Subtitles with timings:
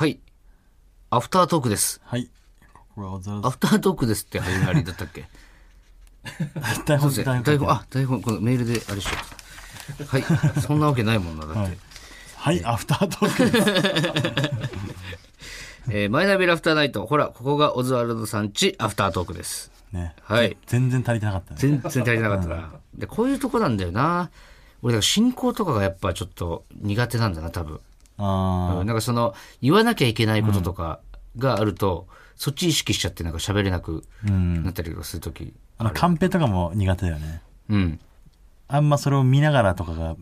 [0.00, 0.18] はい。
[1.10, 2.00] アフタートークです。
[2.02, 2.30] はい。
[2.72, 5.26] ここは小沢アフタートークですって始まりだったっけ？
[6.86, 7.12] 台本
[7.44, 9.10] 台本あ、台本、このメールであれしよ
[10.00, 10.04] う。
[10.06, 10.24] はい。
[10.62, 11.76] そんなわけないもんな、だって。
[12.34, 14.70] はい、アフタートークです。
[15.92, 17.04] えーマイナビラフターナイト。
[17.04, 19.70] ほら、ここがオズワルドさんち、アフタートークです。
[19.92, 20.14] ね。
[20.22, 20.56] はい。
[20.66, 21.56] 全然足りてなかったね。
[21.60, 22.70] 全然足りなかったな。
[22.94, 24.30] で、こういうとこなんだよな。
[24.80, 27.80] 俺、進行とかがやっぱちょっと苦手なんだな、多分。
[28.20, 31.00] あうんなんかその、言わなきゃいけないこととか
[31.36, 34.04] があると、そっち意識しちゃってなんか喋れなく。
[34.24, 35.52] なったりとかするとき。
[35.78, 37.42] あの、カンペとかも苦手だよね。
[37.68, 38.00] うん。
[38.68, 40.16] あんまそれを見ながらとかが、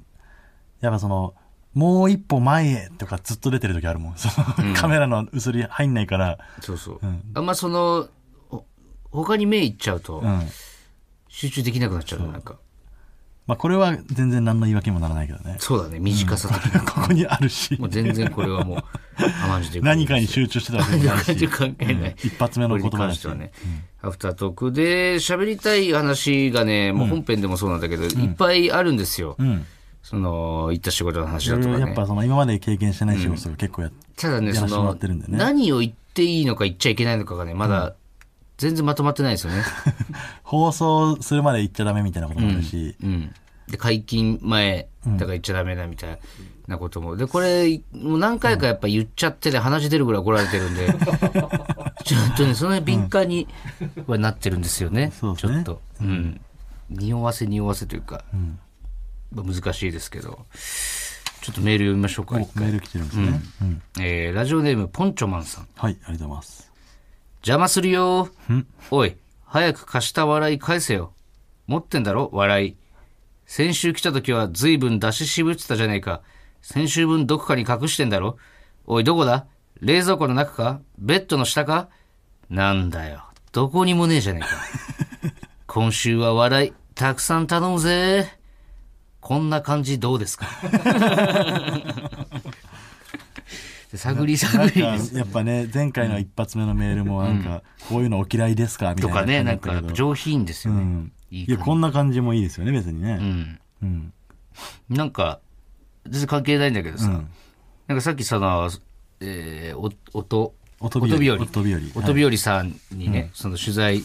[0.80, 1.34] やっぱその、
[1.74, 4.16] もう一歩前へとかずっと出てる時あるもん。
[4.16, 7.06] その、カメラの映り入んないから、そうそう。
[7.06, 8.09] んあんまその、
[8.48, 8.65] ほ
[9.10, 10.48] 他に目いっちゃうとう、ん。
[11.28, 12.56] 集中できなくなっちゃうのなんか。
[13.48, 15.57] まあこれは全然何の言い訳にもならないけどね。
[15.59, 16.87] そうだね、短さ的に。
[16.87, 18.79] ここにあるしも、う全然これはもう、
[19.43, 22.16] 甘んじて何かに集中してたわけじゃないし、関係ない。
[22.23, 23.27] 一発目の言葉だし。
[23.27, 23.52] はね、
[24.02, 29.35] アフタートークで喋りたい話がね、もう本編でもそうなんだけど、いっぱいあるんですよ。
[29.38, 29.65] うん。
[30.02, 31.80] その、行った仕事の話だとかね。
[31.80, 34.95] やっぱその今まで経験してない仕事が結構やって、ただね、その
[35.29, 37.95] 何を言っていいのか言っちゃいけないのかがね、まだ
[38.59, 39.62] 全然まとまってないですよね。
[40.42, 43.32] 放送するまで言っちゃダメみたいなこともあるし、うん。
[43.68, 46.18] で、解禁前、だから言っちゃダメだみたい
[46.66, 47.16] なことも。
[47.16, 50.88] で、これ、もう何回かやっぱ言っちゃってね、話出るぐらい怒られてるんで、
[52.04, 53.46] ちょっとね、その辺敏感に
[54.06, 55.12] はなってるんですよね。
[55.18, 55.82] そうですねちょっと。
[56.00, 56.40] うん。
[56.90, 58.24] 匂わせ匂わせというか、
[59.32, 60.46] まあ難しいですけど、
[61.43, 62.37] ちょっとメール読みましょうか。
[62.37, 63.40] メール来てるんですね。
[63.62, 63.82] うん。
[64.00, 65.69] えー、ラジオネーム、ポンチョマンさん。
[65.76, 66.68] はい、ありがとうございます。
[67.42, 68.28] 邪魔するよ。
[68.91, 71.12] おい、早く貸した笑い返せよ。
[71.66, 72.76] 持ってんだろ笑い。
[73.47, 76.20] 先週来た時は随分出し渋ってたじゃねえか。
[76.60, 78.36] 先週分どこかに隠してんだろ
[78.86, 79.47] おい、どこだ？
[79.81, 80.81] 冷蔵庫の中か？
[80.98, 81.88] ベッドの下か？
[82.50, 83.25] なんだよ。
[83.53, 84.48] どこにもねえじゃねえか。
[85.66, 88.34] 今週は笑い、たくさん頼むぜ。
[89.21, 90.47] こんな感じどうですか？
[93.97, 98.94] 探り探りやっぱね、前回の一発目のメールもなんか、こういうのお嫌いですか？
[98.94, 99.15] みたいな。
[99.15, 100.82] とかね、なんか上品ですよね。
[100.82, 101.12] うん。
[101.31, 103.12] いや、こんな感じもいいですよね、別にね。
[103.12, 103.60] うん。
[103.82, 104.12] うん。
[104.91, 105.41] なんか、
[106.04, 107.28] 全然関係ないんだけどさ、うん
[107.87, 108.71] なんかさっきその、
[109.21, 111.37] えー、お音、音日和。
[111.37, 111.62] 音
[112.15, 114.04] 日和さんにね、その取材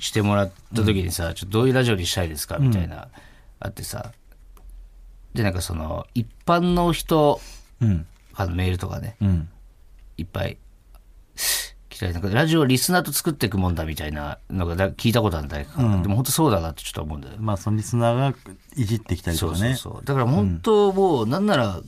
[0.00, 3.06] してもらった時にさ、ちょっとどういうラジオにしたいですかみたいな、
[3.60, 4.10] あってさ、
[5.34, 7.40] で、なんかその、一般の人
[7.80, 8.06] うん。
[8.34, 9.48] からのメールとかね、うん。
[10.16, 10.58] いっぱい
[11.88, 17.34] 来たり、なんかラジオをリスナーと作っていくもんだみたいなのがだ聞いたことあるんだけど、でも本当そうだなってちょっと思うんだよ。
[17.38, 18.34] まあ、そのリスナーが
[18.76, 19.74] いじってきたりとかね。
[19.74, 20.04] そうそう。
[20.04, 21.80] だから本当もう、なんなら、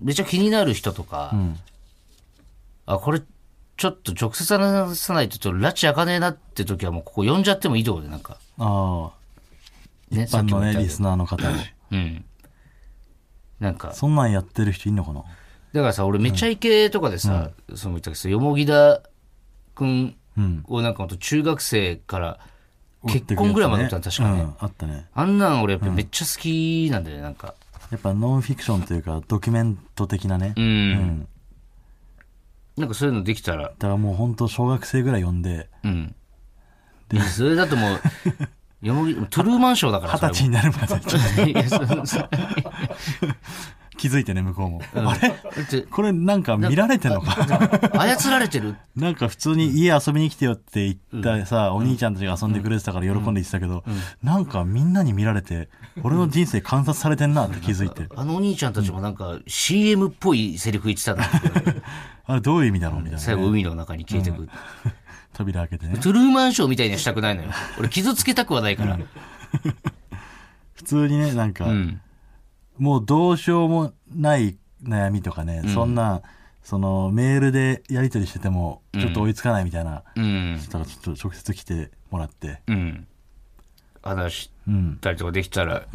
[0.00, 1.58] めっちゃ気になる人とか、ん
[2.86, 3.22] あ、これ、
[3.76, 8.38] ちょっと直接話さないと、ちょっと拉致開かねえなって時はもうここ呼んじゃってもいいとこで、なんか。
[8.58, 10.14] ああ。
[10.14, 11.14] ね、一般のね、リスナー。
[11.16, 11.52] の方を。
[11.92, 12.24] うん。
[13.60, 15.22] なんか、そんなんやってる人いんのかな？
[15.72, 19.02] だからさ、俺めちゃイケとかでさ、その言ったけど、よもぎだ
[19.74, 20.64] くんうん。
[20.66, 22.40] をなんか中学生から
[23.06, 24.40] 結婚ぐらいまでおったの、確かね。
[24.40, 25.06] うん、あったね。
[25.14, 27.54] あんなん俺やっぱめっちゃ好きなんだよね、なんか。
[27.90, 30.54] やっぱノンフィクションというか、ドキュメント的なね。
[30.56, 30.64] うん。
[30.64, 31.28] うん。
[32.76, 36.14] なんかそういうのできたら、だからもう本当小学生ぐらい呼んで、うん。
[37.08, 38.00] で、それだともう、
[38.86, 40.94] よもぎ、トゥルーマンショーだから、二十歳になるまで
[43.96, 44.80] 気づいてね、向こうも。
[44.94, 45.28] あれ？
[45.28, 47.34] だって、これなんか見られてんのか？
[47.92, 48.74] 操られてる？
[48.96, 53.84] なんか普通に家遊びに来てよって言ったさ、お兄ちゃんたちが遊んでくれてたから喜んで言ってたけど、
[54.22, 55.68] なんかみんなに見られて、
[56.02, 61.24] 俺の人生観察されてんなって気づいて、あのお兄ちゃんたちもなんか CM っぽいセリフ言ってたな。
[62.24, 64.48] あれどういう意味だろうみたいな最後ね、海の中に消えてく。
[65.34, 65.98] 扉開けてね。
[65.98, 67.50] トゥルーマンショーみたいにはしたくないのよ。
[67.78, 68.98] 俺傷つけたくはないから。
[70.74, 72.00] 普通にね、なんか、うん。
[72.80, 76.22] もうどうしようもない悩みとかね、そんな、
[76.62, 80.58] そのメールでやり取りしてても、ちょっと追いつかないみたいな、うん。
[80.60, 83.06] したらちょっと直接来てもらって、うん。
[84.02, 84.98] 話しうん。
[85.00, 85.86] たりとかできたら、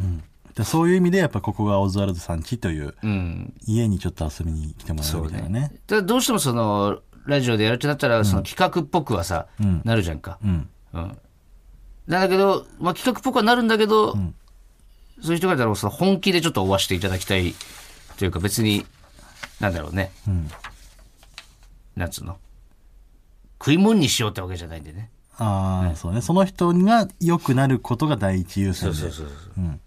[0.56, 3.54] でそういう意味でやっぱここがオズワルドさんちといううん。
[3.66, 5.62] 家にちょっと遊びに来てもらうみたいなね。
[5.88, 10.38] だからどうしてもその、ラジオでやるってなったら、その企画っぽくはさ、うんなるじゃんか。
[10.44, 10.70] うん。
[10.94, 11.18] うん。
[12.08, 14.16] なんだけど、まあ、企画っぽくはなるんだけど、
[15.22, 17.54] そういう人がいたらその本気でちょっと追わしていただきたい
[18.18, 18.86] というか別に、
[19.60, 20.12] なんだろうね。
[20.28, 20.50] うん。
[21.96, 22.38] なんつうの？
[23.60, 25.10] 食い物にしようってわけじゃないんでね。
[25.38, 26.22] ああ、そうね。
[26.22, 28.96] その人が良くなることが第一優先で。
[28.96, 29.64] そうそうそうそう。
[29.64, 29.82] うん。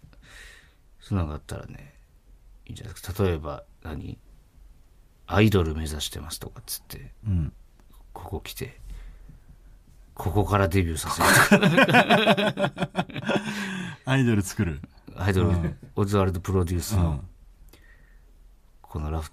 [1.00, 1.94] そんなのがあったらね、
[2.66, 3.22] いいんじゃないですか。
[3.24, 4.18] 例えば何、
[5.26, 7.52] アイドル目指してますとかっつって、うん。
[8.12, 8.78] ここ来て、
[10.14, 11.68] ここからデビューさせる
[14.04, 14.80] アイドル作る。
[15.20, 17.24] アイドル、オズワルドプロデュースの、
[18.80, 19.32] このラフ、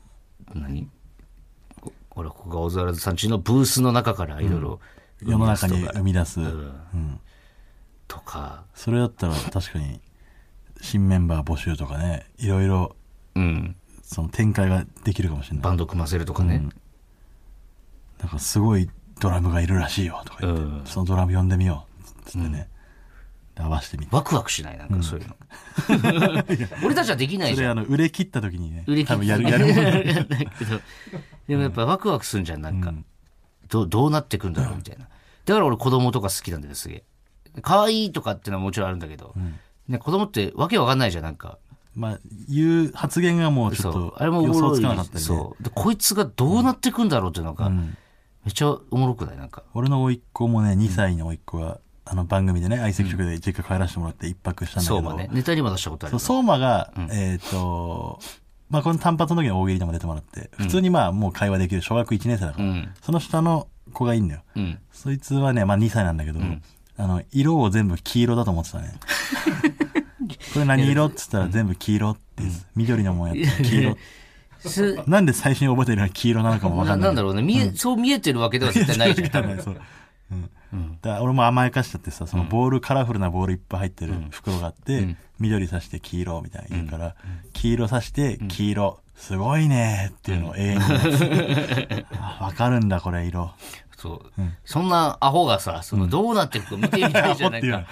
[0.54, 0.90] 何？
[1.80, 4.80] こほら、ここがオズワルドさんちのブースの中からアイドルを
[5.22, 6.42] 生世の中に生み出す。
[6.42, 7.20] うん
[8.08, 10.00] とか、それだったら確かに、
[10.80, 12.96] 新メンバー募集とかね、いろいろ、
[13.34, 15.64] うん、その展開ができるかもしれない。
[15.64, 16.70] バンド組ませるとかね。
[18.20, 18.90] なんかすごい
[19.20, 22.30] ドラムがいるらしいよとか言って、うんそのドラム呼んでみよう。
[22.30, 22.70] つってね。
[23.56, 24.16] で合わせてみて。
[24.16, 25.36] ワクワクしないなんかそういうの。
[26.86, 27.76] 俺たちはできないじゃん。
[27.76, 29.76] それあの、売れ切った時にね、売れ切多分やる、やるもん。
[29.76, 30.82] けど、
[31.48, 32.94] でもやっぱワクワクするんじゃん、なんか。
[33.70, 35.06] どうどうなってくんだろうみたいな。
[35.46, 37.04] だから俺子供とか好きなんだよ、すげえ。
[37.62, 39.34] 可愛いとかってのはもちろんあるんだけど、
[39.88, 41.58] ね、子供ってわけわかんないじゃん、なんか。
[41.96, 42.20] まあ、
[42.50, 44.22] 言う発言がもうちょっそうと。
[44.22, 45.22] あれもおもろい予想つかなかったりね。
[45.22, 45.64] そう。
[45.64, 47.86] で、こいつがどうなってくんだろうっていうのが、め
[48.50, 49.64] っちゃおもろくないなんか。
[49.74, 55.02] 俺の甥っ子もね、2歳の甥っ子が、あの番組でね、相席食で実家帰らせてもらって一泊したんだけど。
[55.02, 55.30] 相馬ね。
[55.34, 56.44] ネタにも出したことあるそう、よ。
[56.44, 58.20] 相馬が、えっ、と、
[58.70, 62.90] まあ、この単発の時に大喜利でも出てもらって、普通にまあ、もう会話できる小学1年生だから、うん。
[63.02, 64.44] その下の子がいいんだよ。
[64.56, 64.80] うん。
[64.92, 66.40] そいつはね、まあ2歳なんだけど、
[66.98, 68.94] あの、色を全部黄色だと思ってたね。
[70.54, 72.44] これ何色って言ったら全部黄色って
[72.76, 73.98] 緑のもんやって黄色。
[74.60, 77.00] すなんで最初に覚えてるのが黄色なのかもわかない。
[77.00, 77.42] なんなんだろうね。
[77.42, 79.78] 見え、そう見えてるわけでは絶対ないじゃん。
[80.36, 80.50] う。
[80.74, 80.98] うん。
[81.02, 87.16] だ俺も甘やかしちゃってさ、そのボール、カラフルなボールいっぱい入ってる袋があって、緑さして黄色みたいな言うから、
[87.54, 92.06] 黄色さして黄色、すごいねっていうのを永遠に
[92.42, 93.54] わかるんだ、これ色。
[93.98, 94.42] そう。
[94.66, 97.86] そんなアホがさ、そのどうなっていくか見てみたいじゃないか。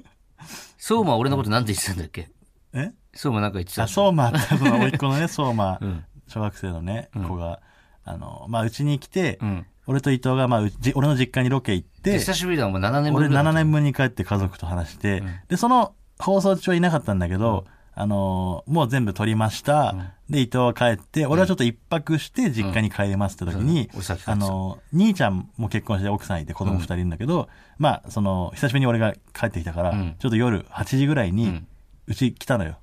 [0.76, 2.30] 相馬は俺のことなんて言ってたんだっけ？
[2.72, 2.92] え？
[3.14, 4.28] 相馬なんか言ってたあ、でしょ相馬。
[4.28, 5.80] って、その、甥っ子のね、相馬、
[6.28, 7.60] 小学生のね、子が、
[8.04, 13.42] あの、まあ、うちに来て、ん俺と伊藤が、まあ、うち、俺の実家にロケ行って、久しぶりだ、お前7年ぶ俺りだ。
[13.42, 17.64] 7年分に帰って家族と話して、で、その放送中はいなかったんだけど、
[17.94, 19.94] あのーもう全部撮りました。
[20.30, 23.88] で、伊藤は帰って、俺はちょっと一泊して実家に帰りますって時に、
[24.26, 27.48] あのー兄ちゃんも結婚して奥さんいて子供二人いるんだけど、
[27.78, 30.16] まあ、その、久しぶりに俺が帰ってきたから、ん。
[30.18, 31.62] ちょっと夜8時ぐらいに、
[32.06, 32.76] うち来たのよ。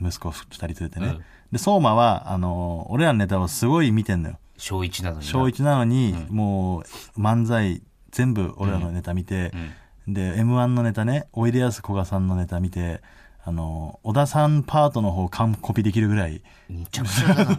[0.00, 1.06] 息子二人連れてね。
[1.06, 1.24] うん。
[1.52, 4.38] で、相馬は、あのー俺らのネタをすごい見てんのよ。
[4.58, 5.32] 小1なのにな。
[5.32, 6.80] 小一なのに、も
[7.16, 9.52] う、漫才、全部俺らのネタ見て、
[10.08, 13.02] で、M1 のネタね、おいでやすこがさんのネタ見て、
[13.44, 17.58] あの、小田さんパートの方完コピできるぐらい、めちゃくちゃ。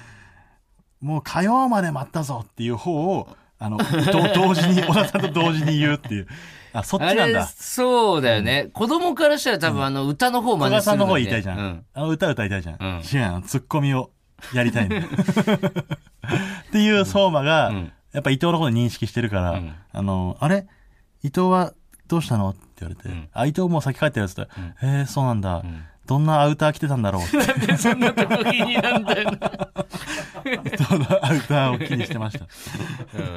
[1.00, 3.28] もう火曜まで待ったぞっていう方を、
[3.58, 6.28] あの、同同時に、小田さんと同時に言うっていう。
[6.72, 8.70] あ、そっちなんだ。、そうだよね。
[8.72, 11.58] 子供からしたら多分あの歌の方真似する小田さんの方ね言いたいじゃん。
[11.58, 11.84] うん。
[11.94, 12.76] あの歌歌いたいじゃん。
[12.80, 14.10] うん違うツッコミを
[14.54, 14.98] やりたいの。
[14.98, 15.02] っ
[16.72, 20.66] ていう相馬が、んやっぱ伊藤のこと認識してるから、んあの、あれ？
[21.22, 21.74] 伊藤は
[22.08, 22.50] どうしたの？
[22.50, 24.48] って言われて、んあ、伊藤もう先帰って言ったら、
[24.82, 25.62] へえ、そうなんだ、
[26.06, 27.76] どんなアウター着てたんだろうって。
[27.76, 29.38] そんなとこ気になんだよな。
[30.44, 32.46] 伊藤のアウターを気にしてました。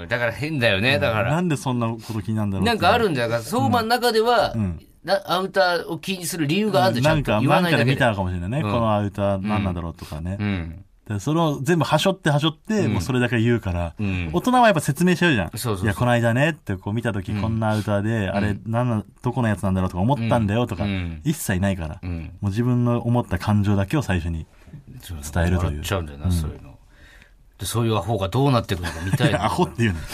[0.01, 0.97] うんだから変だよね。
[0.97, 1.33] だから。
[1.33, 3.41] なんでそんなこと気になるんだろうってなんかあるんだよ。
[3.41, 7.91] 相馬の中では、んなアウターを気にする理由があるんでちゃなんんか、と言わなかでなんいだけで。
[7.91, 8.57] 見たのかもしれないね。
[8.61, 10.38] うんこのアウター何なんだろうとかね。
[10.39, 10.85] うん。
[11.07, 15.50] でそれを全部はしょってはしょって、もうそれだけ言うから、うん大人はやっぱ説明しちゃうじゃん。
[15.50, 22.31] そうそうそういや、この間ねってこう見たとき、こんなアウターで、あれ、なんな、どこのやつなんだろうとか思ったんだよとか、うん一切ないから、うん。
[22.39, 24.45] もう自分の思った感情だけを最初に。
[25.01, 26.77] 伝えるという笑っちゃうんだよな、そういうの。
[27.57, 29.43] で、そういうアホがどうなっていくのか見たいな。
[29.45, 30.00] アホっていうの。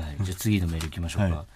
[0.00, 0.16] はい。
[0.22, 1.36] じゃあ次のメール行きましょうか。
[1.36, 1.46] はい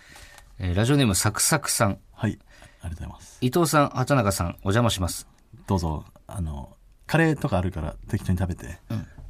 [0.59, 1.99] えーラジオネームサクサクさん。
[2.13, 2.39] はい。
[2.83, 3.39] ありがとうございます。
[3.41, 5.27] 伊藤さん、畑中さん、お邪魔します。
[5.67, 6.77] どうぞ、あの、
[7.13, 8.79] カレーとかあるから適当に食べて。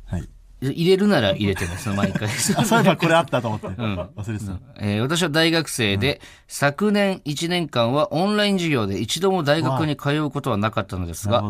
[0.06, 0.28] はい。
[0.60, 2.28] 入れるなら入れてね、その毎回。
[2.56, 3.66] あ、そういえばこれあったと思って。
[3.66, 4.52] 忘れてた。
[4.78, 11.42] えー私は大学生で、昨年1年間はオンライン授業で一度も大学に通うことはなかったのですが。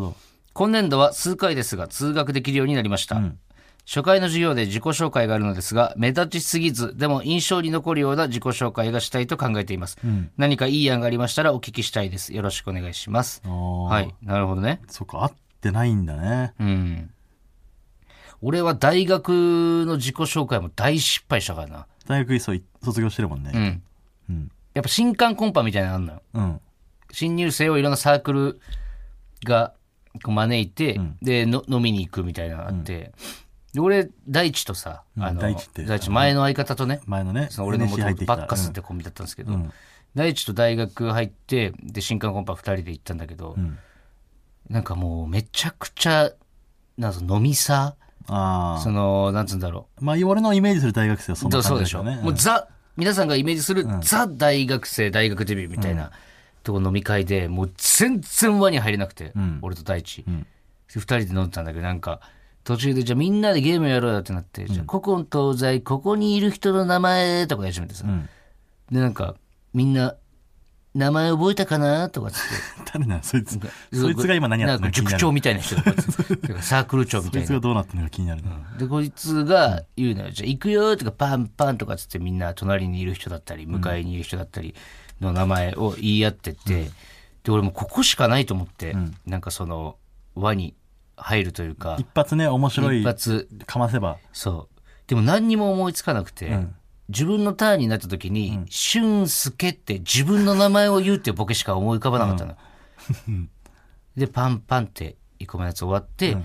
[0.55, 3.21] 今年度は数回ですが通学できるようになりました。
[3.85, 9.99] 初回の授業で自己紹介があるのですが、目立ちすぎず、でも印象に残るような自己紹介がしたいと考えています。
[10.39, 12.33] 何かいい案がありましたらお聞きしたいです。
[12.33, 13.43] よろしくお願いします。
[13.45, 14.81] はい、なるほどね。
[14.89, 15.33] そっか、合っ
[15.63, 16.53] てないんだね。
[16.59, 17.11] うん。
[18.43, 21.87] 俺は大学の自己紹介も大失敗したからな。
[22.07, 23.53] 大学そう卒業してるもんね。
[23.55, 23.83] うん。
[24.31, 24.51] うん。
[24.75, 26.23] やっぱ新刊コンパみたいなのあんのよ。
[26.35, 26.61] うん。
[27.13, 28.61] 新入生をいろんなサークル
[29.45, 29.75] が
[30.25, 33.13] 招いて、での飲みに行くみたいなのがあって、
[33.73, 39.73] で俺大地とさ、うんあの大地って前の相方とね、前のね、その俺の元々バッカスってコンビだったんですけど、うん
[40.15, 43.79] 大地と大学入ってで新刊コンパ2人で行ったんだけど、ん
[44.73, 46.31] なんかもうめちゃくちゃ
[46.97, 47.95] なんぞ飲みさ、
[48.29, 50.01] あその、なんつうんだろあ。
[50.01, 51.57] まあ、俺のイメージする大学生はそんう。
[51.57, 52.03] なそうでしょ。
[52.03, 56.11] もうザ、皆さんがイメージするザ大学生、大学デビューみたいな
[56.63, 60.25] とこ飲み会で、もう全然輪に入れなくて、俺と大地。
[60.89, 62.21] 二人で飲んでたんだけど、なんか、
[62.65, 68.05] 途中でじゃあみんなでゲームやろうよってなって、じゃあ古今東西、ここにいる人の名前とかやり始めてさ。
[68.91, 69.35] で、なんか、
[69.75, 70.15] みんな、
[70.95, 72.49] 名前覚えたかなとかつって。
[72.93, 73.59] 誰なのそいつ。
[73.93, 75.11] そいつが今何やってるなんかのか。
[75.11, 75.83] 塾長みたいな人と
[76.55, 77.59] かサークル長みたいなそいつ。
[77.59, 78.51] がどうなってるのか気になるな。
[78.79, 80.31] で、こいつが言うのよ。
[80.31, 84.75] じゃあ行くよとかパンパンとかつってみんな隣にいる人だったり、向かいにいる人だったり
[85.21, 86.91] の名前を言い合ってって、
[87.45, 88.95] で、俺もうここしかないと思って、
[89.27, 89.97] なんかその
[90.35, 90.75] 輪に
[91.17, 93.05] 入るというか、一発ね、面白い一。
[93.05, 94.19] 発、かませば。
[94.33, 94.83] そう。
[95.07, 96.59] でも何にも思いつかなくて、
[97.09, 102.57] 自分のターンになった時に、俊介って自分の名前を言うっていうボケしか思い浮かばなかったの。
[104.17, 106.37] で、パンパンって1個目のやつ終わって、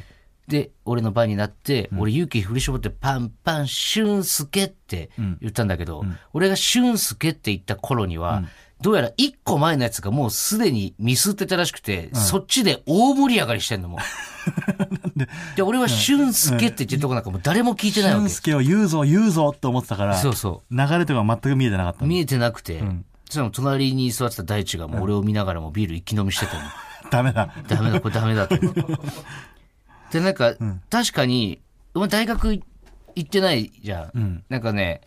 [0.47, 8.43] で、俺の番になって、俺勇気振り絞ってパンパン俊介って言ったんだけど、俺が俊介って言った頃には、
[8.81, 13.97] どうやら1個前のやつがもうすでにミスってたらしくて、そっちで大盛り上がりしてんのも
[15.17, 15.55] う。
[15.55, 18.35] で、俺は俊介って言ってるとこなんかもう誰も聞いてないわけ俊。
[18.35, 22.79] 介を言うぞ、言うぞって思ってたから、そうそ流れとか全く見えてなかったの見えてなくて、
[23.25, 26.61] そしたら隣に座ってた大地がもう俺を見ながらもビール一気飲みしてても、
[27.09, 27.53] ダメだ。
[27.67, 28.57] ダメだ、これダメだと。
[30.11, 30.53] で、なんか、
[30.89, 31.59] 確かに、
[31.93, 32.63] お前大学行
[33.19, 34.43] ってないじゃん。
[34.49, 35.01] なんかね、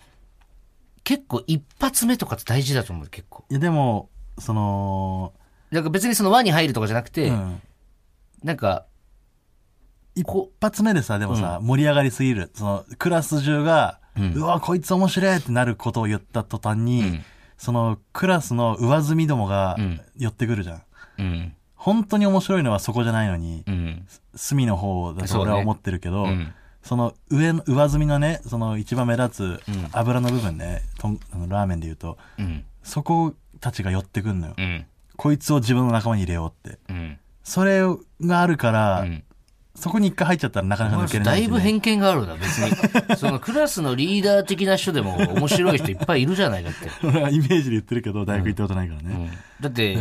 [1.04, 3.44] 結構一発目とかって大事だと思う、結構。
[3.50, 5.32] いや、でも、その、
[5.70, 7.60] なんか別にその輪に入るとかじゃなくて、うん。
[8.42, 8.86] なんか、
[10.14, 10.26] 一
[10.60, 12.50] 発目でさ、でもさ、盛り上がりすぎる。
[12.54, 14.00] その、クラス中が、
[14.34, 17.20] うわ、こいつ面白いってなることを言った途端に、
[17.56, 19.76] その、クラスの上積みどもが
[20.16, 20.82] 寄ってくるじゃん。
[21.18, 34.54] うん、本当に面白いのはそこじゃないのに、うん、隅の方だと俺は思ってるけど、んその上の、上積みのね、その一番目立つ油の部分ね、とんあのラーメンで言うと、うん、そこたちが寄ってくんのよ。
[34.56, 36.78] うん、こいつを自分の仲間に入れようって。
[36.88, 37.18] うん。
[37.42, 37.82] それ
[38.22, 39.22] があるから、ん
[39.80, 42.70] そこに一回入っちゃったらなかなか抜けれないしね、だいぶ偏見があるな、別に。
[43.16, 46.90] そのクラスのリーダー的な人でも面白い人いっぱいいるじゃない、だって。
[47.06, 49.30] 俺はイメージで言ってるけど、大学行ったことないからね。
[49.60, 49.96] だって、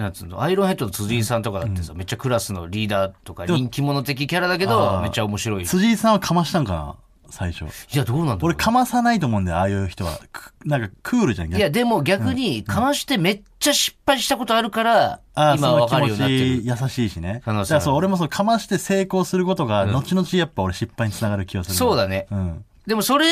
[0.00, 5.62] なんつうの、アイロンヘッドの辻井さんとかだってさ、めっちゃクラスのリーダーとか人気者的キャラだけど、めっちゃ面白い。
[5.62, 6.96] い辻井さんはかましたんかな
[7.28, 7.64] 最初。
[7.96, 8.56] や、どうなんだろ俺う。
[8.56, 10.18] かまさないと思うんだよ、ああいう人は。
[10.32, 17.42] くなんかクールじゃん、いや、でも逆に、かましてめっちゃ失敗したことあるから、ああ、今その気わかるよう持になって優しいしね。
[17.46, 21.76] だからそう、俺もそう、かまして成功することが、後々やっぱ俺失敗につながる気がする。
[21.76, 22.26] そうだね。
[22.30, 22.64] うん。
[22.86, 23.26] でもそれ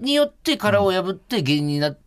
[0.00, 2.03] によって殻を破って芸人になって、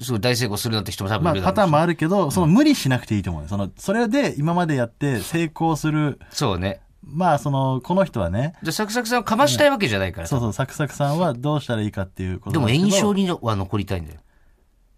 [0.00, 3.48] すごい大成功するなんて人も多分まあ、いるだろうしパターンもあるけど、その無理しなくていいと思うよ。
[3.48, 6.80] その、それで今までやって成功する、そうね。
[7.06, 14.20] まあ、その、この人はね、じゃあ、サクサクさんをかましたいわけじゃないからさそうそう、サクサクさんはどうしたらいいかっていうことでも印象には残りたいんだよ。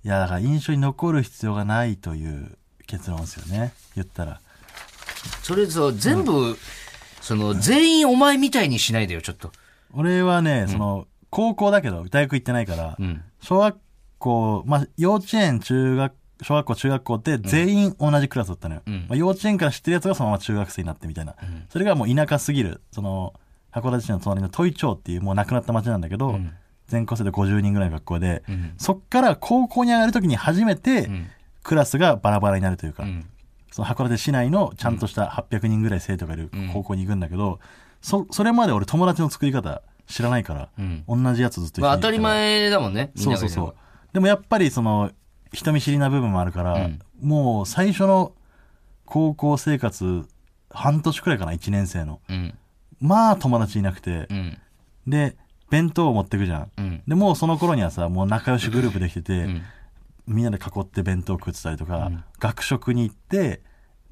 [0.05, 2.57] いや、だから印象に残る必要がないという
[2.87, 3.75] 結論ですよね。
[3.95, 4.41] 言ったら。
[5.43, 6.57] それぞ全部、
[7.21, 9.53] その、全員お前みたいにしないでよ、ちょっと。
[9.93, 13.77] 俺はね、その、高校だけど、大学行ってないから、ん小学
[14.19, 18.83] 校、まあ、幼稚園、中学、小学校、中学校って全員同じクラスだったのよ。
[18.87, 21.35] まあ、幼稚園から知ってるやつがそのまま中学生になってみたいな。
[21.71, 23.35] それがもう田舎すぎる、その、
[23.73, 26.39] 函館市の隣の戸井町っていうもう亡くなった町なんだけど、
[26.87, 28.43] 全校生で50人ぐらいの学校で、
[28.79, 31.11] そっから高校に上がるときに初めて、
[31.63, 33.05] クラスがバラバラになるというか、
[33.71, 37.61] その函館市内のちゃんとした800人ぐらい生徒がいる高校に行くんだけど、
[38.01, 40.69] そ、それまで俺友達の作り方知らないから、
[41.07, 43.11] 同じやつずっと一緒にまあ、当たり前だもんね。
[43.15, 43.75] みんそうそうそう。
[44.13, 45.11] でもやっぱりその、
[45.53, 48.33] 人見知りな部分もあるから、もう最初の
[49.07, 50.27] 高校生活、
[50.71, 52.21] 半年くらいかな、1年生の。
[52.29, 52.59] うん。
[53.01, 54.59] まあ友達いなくてう、ん。
[55.07, 55.37] で、
[55.71, 56.71] 弁当を持ってくじゃん。
[56.77, 57.03] うん。
[57.07, 59.47] で、もうその頃にはさ、もう仲良しグループできてて、
[60.27, 63.63] みんなで囲って弁当食ってたりとか、学食に行って、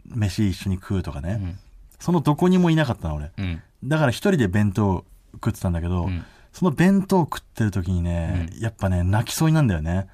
[0.06, 1.56] 飯一緒に食うとかね。
[1.98, 3.32] そのどこにもいなかったの、俺。
[3.36, 3.62] うん。
[3.84, 6.08] だから一人で弁当食ってたんだけど、
[6.56, 10.06] その弁当食ってる時にね、やっぱね、泣きそうになるんだよね。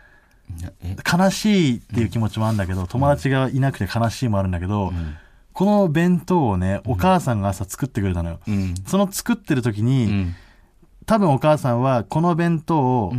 [0.82, 0.96] え？
[1.16, 4.92] 悲しいっていう気持ちもあるんだけど、友達がいなくて悲しいもあるんだけど、
[5.52, 8.40] この弁当をね、お母さんが朝作ってくれたのよ。
[8.48, 8.74] うん。
[8.88, 10.34] その作ってる時に、うん。
[11.06, 13.14] 多分お母さんはこの弁当を、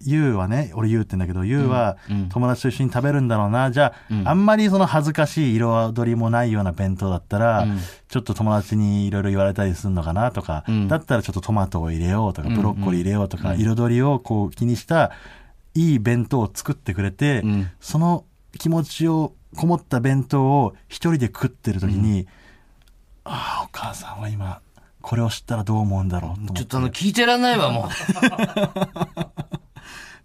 [0.00, 1.96] ゆうはね、俺ゆうって言うんだけど、ゆうは
[2.30, 3.70] 友達と一緒に食べるんだろうな。
[3.70, 7.66] じゃあ、あんまりその恥ずかしい彩りもないような弁当だったら、
[8.08, 15.12] ちょっと友達にいろいろ言われたりするのかなとか、だったらちょっとトマトを入れようとか、ブロッコリー入れようとか、彩りをこう気にした
[15.74, 17.70] いい弁当を作ってくれて、ん。
[17.80, 18.24] その
[18.58, 22.26] 気持ちをこもった弁当を一人で食ってる時に、
[23.24, 24.60] ああ、お母さんは今
[25.06, 27.88] これを知ったらどう思うんだろうとちょっとあの、聞いてらんないわ、も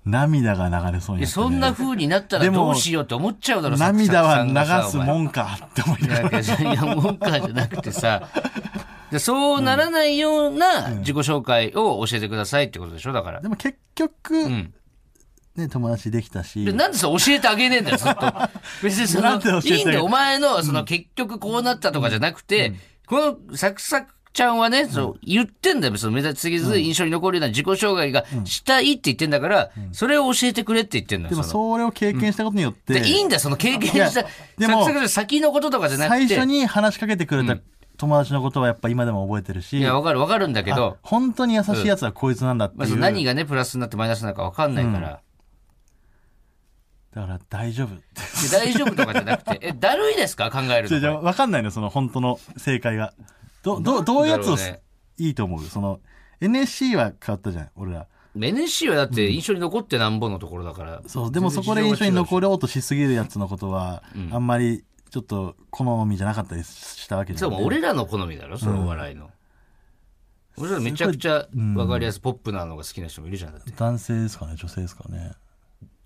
[0.06, 1.44] 涙が流れそうになって、ね。
[1.44, 5.02] そんな風になったらどうしようって思っちゃうだろ、涙は流すん。
[5.02, 6.40] もんかって思いながら。
[6.40, 8.30] いや、もんかじゃなくてさ、
[9.12, 13.42] でそうならないような自己紹介を教えてくださいってことでしょだから。
[13.42, 14.74] でも結局、ん
[15.56, 18.34] ね、友達できたしで、なんでさ、教えてあげねえんだよ、ずっと。
[18.82, 22.74] 別にその、いいんだよ、お前の、その、結局こうなったとかじゃなくて、
[23.06, 34.26] この、サクサクちゃんはね、そう、言ってんだよ、その目立ちすぎず印象に残るような自己紹介がしたいって言ってんだから、それを教えてくれって言ってんだよ、でもそれを経験したことによって、でいいんだよ、その経験した、
[34.58, 36.28] でも先のこととかじゃなくて。
[36.28, 37.58] 最初に話しかけてくれた
[37.98, 42.92] 友達のことはやっぱ今でも覚えてるし、いや、わかるわかるんだけあど、本当に優しい奴はこいつなんだってまあ、いう。
[42.92, 45.20] その何がね、プラスになってマイナスなのかわかんないから。
[47.14, 47.90] だから大丈夫。
[47.96, 48.02] で
[48.52, 50.50] 大丈夫とかじゃなくて、え、だるいですか？
[50.50, 51.22] 考えるの。
[51.22, 53.14] わかんないのよその本当の正解が。
[53.64, 54.82] ど、ど、どういうやつをね
[55.18, 55.64] いいと思う？
[55.66, 56.00] その、
[56.40, 58.08] NSC は変わったじゃん、俺ら。
[58.36, 61.02] NSC はだって印象に残ってなんぼのところだから。
[61.08, 69.30] そう、でもそこで印象に残ろうとしすぎるやつのことは、あんまりちょっと好みじゃなかったりしたわけじそう、ゃん、もう俺らの好みだろ、そのお笑いの。
[70.58, 73.54] 俺らめちゃくちゃわかりやすいポップなのが好きな人もいるじゃん。
[73.54, 75.32] だって、男性ですかね女性ですかね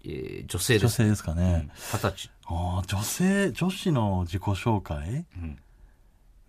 [0.04, 0.82] えー女性です。
[0.84, 2.30] 女性ですかね、二十歳。
[2.46, 5.26] ああ、女性、女子の自己紹介、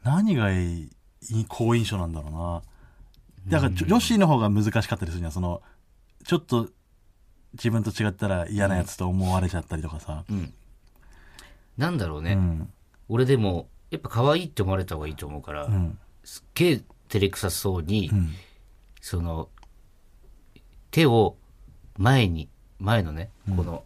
[0.06, 0.90] 何がいい、
[1.48, 2.32] 好印象なんだろう
[3.50, 3.58] な。
[3.58, 5.32] だから、女子の方が難しかったりするじゃん。
[5.32, 5.62] その、
[6.24, 6.68] ちょっと、
[7.54, 10.24] 自分と違ったら嫌なやつと思われちゃったりとかさ。
[11.76, 12.34] なんだろうね。
[12.34, 12.72] うん。
[13.08, 15.98] 俺でも、やっぱ可愛いって思われた方がいいと思うから、うん。
[16.22, 18.34] すっげえ照れくさそうに、ん
[19.00, 19.48] その、
[20.92, 21.36] 手を
[21.98, 22.48] 前に、
[22.78, 23.84] 前のね、この、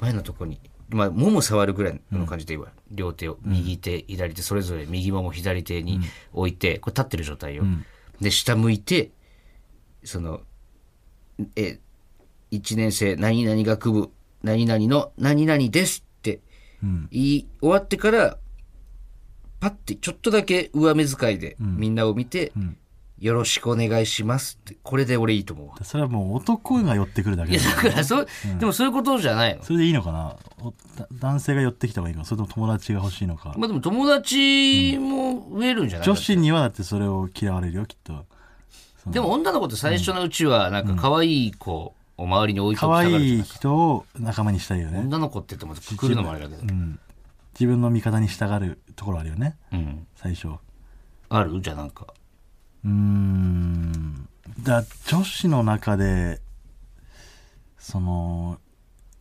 [0.00, 2.68] 前のとこに、まあ、もも触るぐらいの感じでいいわ。
[2.90, 6.00] 両手を、右手、左手、それぞれ右もも左手に
[6.32, 7.64] 置いて、これ立ってる状態よ。
[8.20, 9.10] で、下向いて、
[10.04, 10.42] その、
[11.56, 11.80] え、
[12.50, 14.10] 一年生、何々学部、
[14.42, 16.40] 何々の何々ですって
[16.84, 17.08] うん。
[17.10, 18.38] 言い終わってから、
[19.60, 22.52] パッてちょっとだけ上目遣いでみんなを見て、
[23.18, 25.76] よろしくお願いしますって、これで俺いいと思うわ。
[25.82, 28.26] それはもう男が寄ってくるだけいや、だだからそう、
[28.58, 29.62] でもそういうことじゃないの。
[29.62, 30.36] それでいいのかな？
[31.12, 33.54] 男性が寄ってきた方がいいのかそれとも友達が欲しいのか。
[33.56, 38.26] まあでも友達も増えるんじゃない、女子にはだってそれを嫌われるよ、きっと。
[39.06, 45.00] でも女の子って最初のうちは、なんか可愛い子を周りに置いときた可がるじゃない愛い人を仲間にしたいよね。
[45.00, 46.62] 女の子って言ってもくくるのもあれだけど。
[46.62, 46.98] うん。
[47.54, 50.06] 自分の味方に従うところあるよね、うん。
[50.16, 50.48] 最初。
[51.28, 51.60] ある？
[51.60, 52.08] じゃあなんか。
[52.84, 54.28] うーん。
[54.60, 56.40] だ女子の中で、
[57.78, 58.58] その、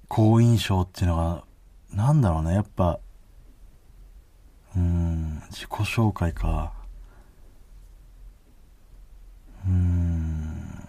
[0.08, 1.44] 好印象っていうのが、
[1.92, 3.00] なんだろうね、やっぱ、
[4.76, 6.74] うーん、自己紹介か。
[9.66, 10.88] うーん。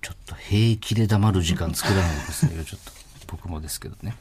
[0.00, 2.92] ちょっと平気で黙る時間作らないでくださいよ、ちょっと。
[3.26, 4.16] 僕もですけどね。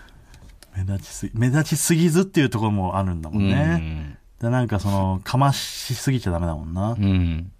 [0.76, 4.17] 目立ちすぎ、目立ちすぎずっていうところもあるんだもんね。
[4.40, 4.48] ね。
[4.48, 6.92] でなんかその、かましすぎちゃダメだもんな。
[6.92, 7.52] うん。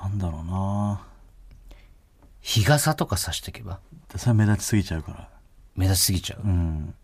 [0.00, 1.00] なんだろうな
[2.40, 3.80] 日傘とかさしていけば？
[4.12, 5.28] でそれは目立ちすぎちゃうから。
[5.74, 6.40] 目立ちすぎちゃう？
[6.46, 6.94] うん。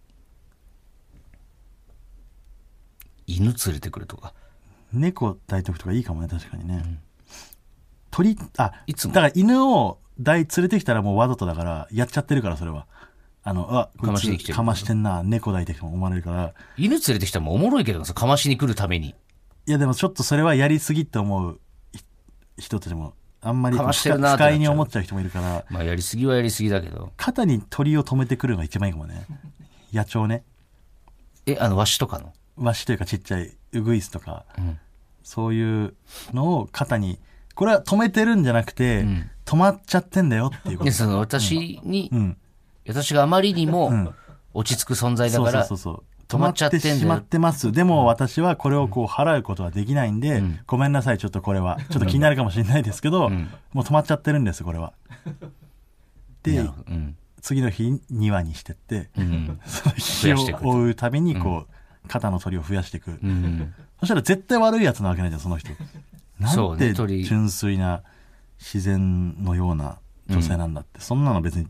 [3.26, 4.32] 犬連れてくるとか？
[4.92, 7.00] 猫抱いとくとかいいかもね、確かにね。
[8.10, 9.14] 鳥、あ、いつも？
[9.14, 12.86] だから犬を抱い連れてきたらもうわざとだから、やっちゃってるから、それは。
[13.46, 16.54] あの、あ、かましに来てるかましてんな、猫抱いてきても思われるから。
[16.78, 19.14] 犬連れてきたらもうおもろいけどさ、かましに来るために。
[19.66, 21.60] いや、でもちょっとそれはやりすぎって思う
[21.92, 22.04] ひ
[22.58, 23.82] 人たちも、あんまり不
[24.38, 27.12] 快に思っちゃう人もいるから、まあやりすぎはやりすぎだけど。
[27.18, 29.26] 肩に鳥を止めてくるのが一番いいかもね。
[29.92, 30.42] 野鳥ね。
[31.44, 32.32] え、あの、ワシとかの？
[32.56, 34.78] ワシというかちっちゃいウグイスとか、ん
[35.22, 35.94] そういう
[36.32, 37.18] のを肩に、
[37.54, 40.92] これは止めてるんじゃなくて、ん止まっちゃってんだよっていうこと。
[40.92, 42.36] その、私に、うん。
[42.86, 44.14] 私があまりにもん
[44.52, 45.66] 落ち着く存在だから。
[46.26, 47.70] 止まっちゃってしまってます。
[47.70, 51.78] でも私はこれをこう払うことはできないんで、ごめんなさい、ちょっとこれは。
[51.90, 53.28] ちょっと気になるかもしれないですけど、
[53.72, 54.94] もう止まっちゃってるんです、これは。
[56.42, 57.16] で、うん。
[57.42, 59.60] 次の日2羽にしてって、うん。
[59.66, 63.18] その日を追うたびにこう、肩の鳥を増やしていく。
[63.22, 63.74] うん。
[64.00, 65.70] そしたら絶対悪いやつなわけないじゃん、その人。
[66.46, 68.02] そなんて純粋な
[68.58, 71.00] 自然のような女性なんだって。
[71.00, 71.66] そんなの別に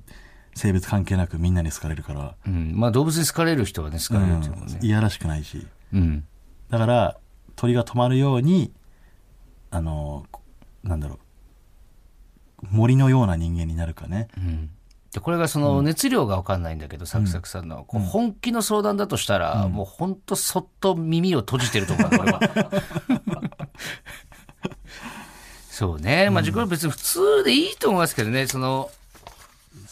[0.54, 2.72] 性別関係なくみんなに好かれるから、うん。
[2.74, 4.78] まあ動物に好かれる人はね、好かれるっていうもんね。
[4.80, 5.66] いやらしくないし。
[5.92, 6.24] うん。
[6.70, 7.16] だから、
[7.56, 8.72] 鳥が止まるように、
[9.70, 10.42] あの、こ
[10.82, 11.18] なんだろ
[12.62, 14.28] う、森のような人間になるかね。
[14.36, 14.70] うん。
[15.12, 22.40] でこれがその熱量が分かんないんだけど、サクサクさんの、こう本気の相談だとしたら、もう本当そっと耳を閉じてると思う、 これは。
[25.70, 26.30] そうね。
[26.30, 28.90] まあ、これ別に普通でいいと思いますけどね、その、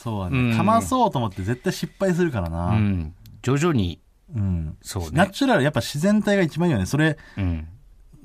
[0.02, 0.56] そうだね。
[0.56, 2.70] かまそうと思って絶対失敗するからな。
[2.70, 2.74] う。
[2.74, 4.00] ん、徐々に、
[4.34, 4.76] うん。
[4.82, 5.30] そうナね。
[5.32, 6.86] チュラル、やっぱ自然体が一番いいよね。
[6.86, 7.68] それ、うん。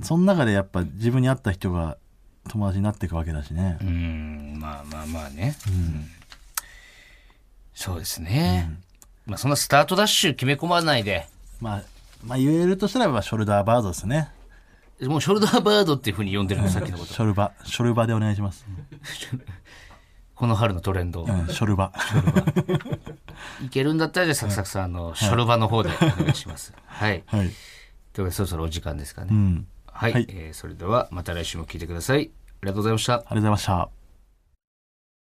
[0.02, 1.98] その中でやっぱ自分に合った人が
[2.50, 3.84] 友達になっていくわけだしねう。
[3.86, 5.56] ん、まあまあまあね。
[7.76, 8.72] そうですね。
[9.28, 11.28] まあそんなスタートダッシュ決め込まないで、
[11.62, 11.84] まあ、
[12.26, 14.30] まあ言えるとしたらばショルダーバードですね。
[15.02, 17.14] もうショルダーバードっていうふうに呼んでるの、さっきのこと。
[17.14, 18.66] ショルバ、ショルバでお願いします。
[20.38, 21.24] この春のトレンド。
[21.24, 21.92] うん、ショルバ。
[23.66, 26.74] いけるんだったら、じゃあサクサクさん、あの、ショルバの方でお願いします。
[26.86, 27.24] はい。
[27.26, 27.50] はい。
[28.14, 29.30] というわけで、そろそろお時間ですかね。
[29.32, 29.68] うん。
[29.88, 32.20] はい、はいえーそれではまた来週も聞いてください。
[32.20, 33.14] ありがとうございました。
[33.14, 33.97] ありがとうございました。